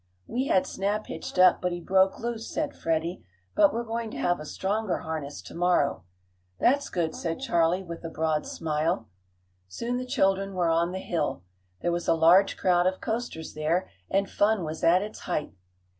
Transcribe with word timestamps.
"We 0.25 0.47
had 0.47 0.65
Snap 0.65 1.05
hitched 1.05 1.37
up, 1.37 1.61
but 1.61 1.71
he 1.71 1.79
broke 1.79 2.19
loose," 2.19 2.49
said 2.51 2.75
Freddie. 2.75 3.23
"But 3.55 3.71
we're 3.71 3.83
going 3.83 4.09
to 4.09 4.17
have 4.17 4.39
a 4.39 4.47
stronger 4.47 4.97
harness 4.97 5.43
to 5.43 5.53
morrow." 5.53 6.05
"That's 6.59 6.89
good," 6.89 7.13
said 7.13 7.39
Charley, 7.39 7.83
with 7.83 8.03
a 8.03 8.09
broad 8.09 8.47
smile. 8.47 9.09
Soon 9.67 9.97
the 9.97 10.05
children 10.07 10.55
were 10.55 10.69
on 10.69 10.91
the 10.91 10.97
hill. 10.97 11.43
There 11.83 11.91
was 11.91 12.07
a 12.07 12.15
large 12.15 12.57
crowd 12.57 12.87
of 12.87 12.99
coasters 12.99 13.53
there, 13.53 13.91
and 14.09 14.27
fun 14.27 14.63
was 14.63 14.83
at 14.83 15.03
its 15.03 15.19
height. 15.19 15.53